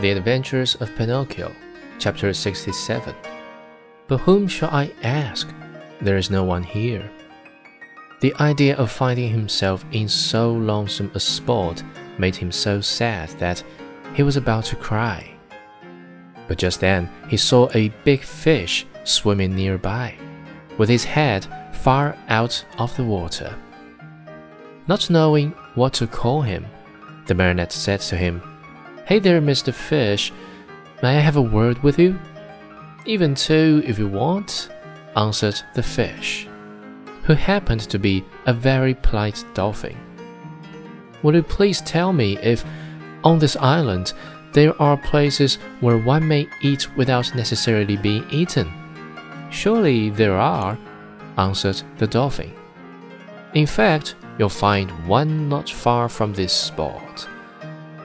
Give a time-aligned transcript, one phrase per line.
[0.00, 1.54] The Adventures of Pinocchio,
[1.98, 3.14] Chapter 67.
[4.08, 5.52] But whom shall I ask?
[6.00, 7.10] There is no one here.
[8.22, 11.82] The idea of finding himself in so lonesome a spot
[12.16, 13.62] made him so sad that
[14.14, 15.34] he was about to cry.
[16.48, 20.16] But just then he saw a big fish swimming nearby,
[20.78, 23.54] with his head far out of the water.
[24.88, 26.64] Not knowing what to call him,
[27.26, 28.40] the marionette said to him,
[29.06, 29.74] Hey there, Mr.
[29.74, 30.32] Fish,
[31.02, 32.16] may I have a word with you?
[33.06, 34.68] Even two, if you want,
[35.16, 36.46] answered the fish,
[37.24, 39.96] who happened to be a very polite dolphin.
[41.22, 42.64] Will you please tell me if,
[43.24, 44.12] on this island,
[44.52, 48.72] there are places where one may eat without necessarily being eaten?
[49.50, 50.78] Surely there are,
[51.36, 52.52] answered the dolphin.
[53.54, 57.28] In fact, you'll find one not far from this spot.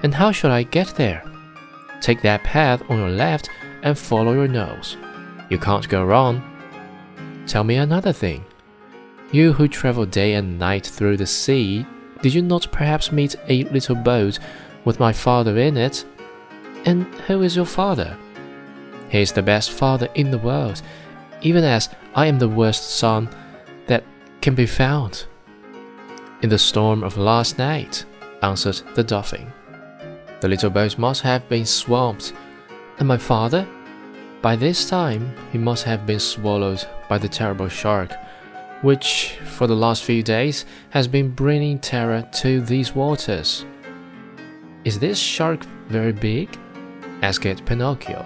[0.04, 1.24] And how shall I get there?
[2.02, 3.50] Take that path on your left
[3.82, 4.98] and follow your nose.
[5.50, 6.44] You can't go wrong.
[7.48, 8.46] Tell me another thing.
[9.32, 11.86] You who travel day and night through the sea,
[12.22, 14.40] did you not perhaps meet a little boat
[14.86, 16.06] with my father in it?
[16.86, 18.18] And who is your father?
[19.10, 20.82] He is the best father in the world,
[21.42, 23.30] even as I am the worst son
[23.88, 24.04] that
[24.42, 25.26] can be found.
[26.42, 28.06] In the storm of last night,
[28.42, 29.52] answered the dolphin.
[30.42, 32.34] The little boat must have been swamped,
[33.00, 33.68] and my father?
[34.42, 38.12] By this time, he must have been swallowed by the terrible shark,
[38.82, 43.66] which, for the last few days, has been bringing terror to these waters.
[44.84, 46.58] Is this shark very big?
[47.22, 48.22] asked Pinocchio,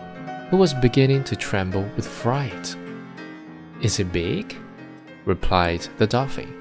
[0.49, 2.75] who was beginning to tremble with fright.
[3.81, 4.55] Is it big?
[5.25, 6.53] replied the dolphin.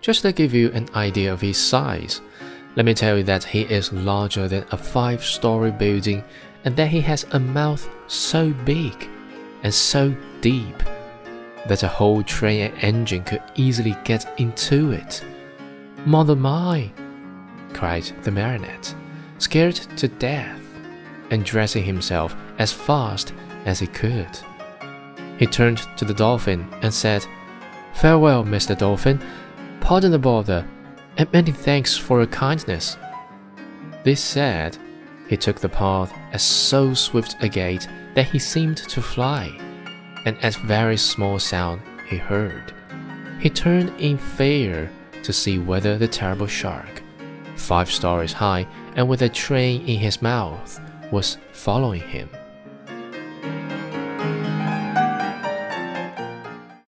[0.00, 2.20] Just to give you an idea of his size,
[2.76, 6.24] let me tell you that he is larger than a five story building
[6.64, 9.08] and that he has a mouth so big
[9.62, 10.82] and so deep
[11.66, 15.24] that a whole train and engine could easily get into it.
[16.04, 16.90] Mother my!
[17.72, 18.94] cried the marionette,
[19.38, 20.60] scared to death
[21.30, 23.32] and dressing himself as fast
[23.64, 24.38] as he could.
[25.38, 27.26] He turned to the dolphin and said,
[27.94, 28.76] Farewell, Mr.
[28.76, 29.20] Dolphin.
[29.80, 30.66] Pardon the bother,
[31.16, 32.96] and many thanks for your kindness.
[34.02, 34.76] This said,
[35.28, 39.56] he took the path at so swift a gait that he seemed to fly,
[40.24, 42.74] and at very small sound he heard,
[43.40, 44.90] he turned in fear
[45.22, 47.02] to see whether the terrible shark,
[47.56, 48.66] five stories high
[48.96, 50.80] and with a train in his mouth,
[51.10, 52.28] was following him.